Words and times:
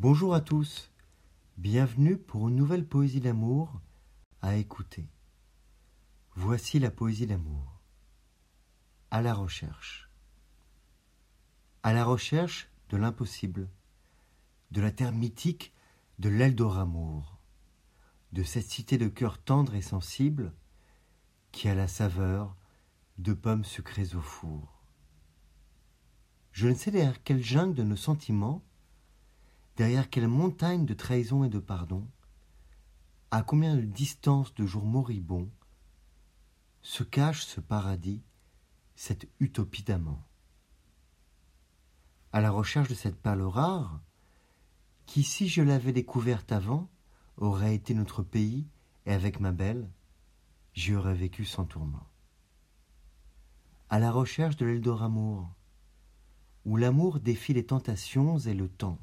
Bonjour 0.00 0.32
à 0.32 0.40
tous, 0.40 0.92
bienvenue 1.56 2.16
pour 2.16 2.48
une 2.48 2.54
nouvelle 2.54 2.86
poésie 2.86 3.18
d'amour 3.18 3.80
à 4.42 4.54
écouter. 4.54 5.08
Voici 6.36 6.78
la 6.78 6.92
poésie 6.92 7.26
d'amour. 7.26 7.80
À 9.10 9.22
la 9.22 9.34
recherche. 9.34 10.08
À 11.82 11.92
la 11.92 12.04
recherche 12.04 12.68
de 12.90 12.96
l'impossible, 12.96 13.68
de 14.70 14.80
la 14.80 14.92
terre 14.92 15.10
mythique 15.10 15.74
de 16.20 16.28
l'Eldoramour, 16.28 17.36
de 18.30 18.44
cette 18.44 18.70
cité 18.70 18.98
de 18.98 19.08
cœur 19.08 19.36
tendre 19.42 19.74
et 19.74 19.82
sensible 19.82 20.52
qui 21.50 21.68
a 21.68 21.74
la 21.74 21.88
saveur 21.88 22.54
de 23.18 23.32
pommes 23.32 23.64
sucrées 23.64 24.14
au 24.14 24.20
four. 24.20 24.80
Je 26.52 26.68
ne 26.68 26.74
sais 26.74 26.92
derrière 26.92 27.24
quelle 27.24 27.42
jungle 27.42 27.74
de 27.74 27.82
nos 27.82 27.96
sentiments, 27.96 28.62
derrière 29.78 30.10
quelle 30.10 30.26
montagne 30.26 30.84
de 30.84 30.92
trahison 30.92 31.44
et 31.44 31.48
de 31.48 31.60
pardon, 31.60 32.04
à 33.30 33.42
combien 33.42 33.76
de 33.76 33.82
distance 33.82 34.52
de 34.54 34.66
jours 34.66 34.84
moribonds, 34.84 35.48
se 36.82 37.04
cache 37.04 37.44
ce 37.44 37.60
paradis, 37.60 38.24
cette 38.96 39.28
utopie 39.38 39.84
d'amant? 39.84 40.20
À 42.32 42.40
la 42.40 42.50
recherche 42.50 42.88
de 42.88 42.94
cette 42.94 43.22
perle 43.22 43.42
rare, 43.42 44.00
qui, 45.06 45.22
si 45.22 45.46
je 45.46 45.62
l'avais 45.62 45.92
découverte 45.92 46.50
avant, 46.50 46.90
aurait 47.36 47.76
été 47.76 47.94
notre 47.94 48.24
pays, 48.24 48.66
et 49.06 49.12
avec 49.12 49.38
ma 49.38 49.52
belle, 49.52 49.88
j'y 50.72 50.96
aurais 50.96 51.14
vécu 51.14 51.44
sans 51.44 51.64
tourment. 51.64 52.08
À 53.90 54.00
la 54.00 54.10
recherche 54.10 54.56
de 54.56 54.66
l'Eldoramour, 54.66 55.48
où 56.64 56.76
l'amour 56.76 57.20
défie 57.20 57.54
les 57.54 57.64
tentations 57.64 58.38
et 58.38 58.54
le 58.54 58.68
temps. 58.68 58.98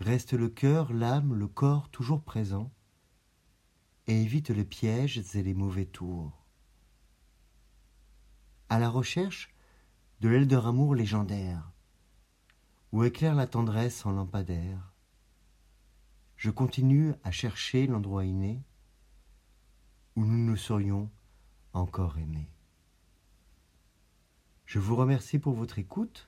Reste 0.00 0.32
le 0.32 0.48
cœur, 0.48 0.92
l'âme, 0.92 1.34
le 1.34 1.48
corps 1.48 1.88
toujours 1.90 2.22
présents, 2.22 2.70
et 4.06 4.22
évite 4.22 4.50
les 4.50 4.64
pièges 4.64 5.18
et 5.34 5.42
les 5.42 5.54
mauvais 5.54 5.86
tours. 5.86 6.44
À 8.68 8.78
la 8.78 8.88
recherche 8.88 9.54
de 10.20 10.28
l'Eldoramour 10.28 10.94
légendaire, 10.94 11.72
où 12.92 13.04
éclaire 13.04 13.34
la 13.34 13.46
tendresse 13.46 14.06
en 14.06 14.12
lampadaire, 14.12 14.92
je 16.36 16.50
continue 16.50 17.14
à 17.24 17.30
chercher 17.32 17.86
l'endroit 17.86 18.24
inné 18.24 18.62
où 20.14 20.24
nous 20.24 20.38
nous 20.38 20.56
serions 20.56 21.10
encore 21.72 22.18
aimés. 22.18 22.50
Je 24.66 24.78
vous 24.78 24.96
remercie 24.96 25.38
pour 25.38 25.54
votre 25.54 25.78
écoute. 25.78 26.27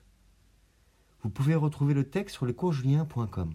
Vous 1.23 1.29
pouvez 1.29 1.55
retrouver 1.55 1.93
le 1.93 2.09
texte 2.09 2.35
sur 2.35 2.45
lescoursjulien.com. 2.45 3.53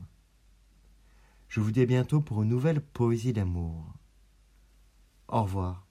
Je 1.49 1.61
vous 1.61 1.71
dis 1.71 1.83
à 1.83 1.87
bientôt 1.87 2.21
pour 2.21 2.43
une 2.43 2.49
nouvelle 2.49 2.81
poésie 2.81 3.33
d'amour. 3.33 3.85
Au 5.29 5.43
revoir. 5.43 5.86